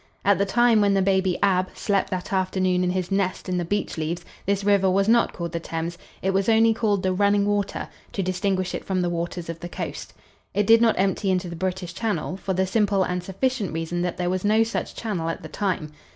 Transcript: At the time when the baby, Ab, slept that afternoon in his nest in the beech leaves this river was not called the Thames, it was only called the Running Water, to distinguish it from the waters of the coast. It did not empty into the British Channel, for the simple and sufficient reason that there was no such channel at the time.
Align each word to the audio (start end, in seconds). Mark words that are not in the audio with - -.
At 0.25 0.39
the 0.39 0.47
time 0.47 0.81
when 0.81 0.95
the 0.95 1.01
baby, 1.03 1.37
Ab, 1.43 1.69
slept 1.77 2.09
that 2.09 2.33
afternoon 2.33 2.83
in 2.83 2.89
his 2.89 3.11
nest 3.11 3.47
in 3.47 3.59
the 3.59 3.63
beech 3.63 3.99
leaves 3.99 4.25
this 4.47 4.63
river 4.63 4.89
was 4.89 5.07
not 5.07 5.31
called 5.31 5.51
the 5.51 5.59
Thames, 5.59 5.95
it 6.23 6.31
was 6.31 6.49
only 6.49 6.73
called 6.73 7.03
the 7.03 7.13
Running 7.13 7.45
Water, 7.45 7.87
to 8.13 8.23
distinguish 8.23 8.73
it 8.73 8.83
from 8.83 9.01
the 9.01 9.11
waters 9.11 9.47
of 9.47 9.59
the 9.59 9.69
coast. 9.69 10.13
It 10.55 10.65
did 10.65 10.81
not 10.81 10.97
empty 10.97 11.29
into 11.29 11.49
the 11.49 11.55
British 11.55 11.93
Channel, 11.93 12.35
for 12.37 12.53
the 12.53 12.65
simple 12.65 13.03
and 13.03 13.21
sufficient 13.21 13.73
reason 13.73 14.01
that 14.01 14.17
there 14.17 14.31
was 14.31 14.43
no 14.43 14.63
such 14.63 14.95
channel 14.95 15.29
at 15.29 15.43
the 15.43 15.49
time. 15.49 15.91